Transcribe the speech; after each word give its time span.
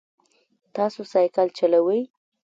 تاسو 0.75 0.99
سایکل 1.11 1.47
چلوئ؟ 1.57 2.01